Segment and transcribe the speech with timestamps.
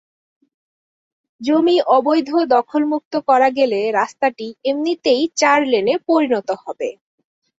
[1.41, 6.89] জমি অবৈধ দখলমুক্ত করা গেলে রাস্তাটি এমনিতেই চার লেনে পরিণত হবে।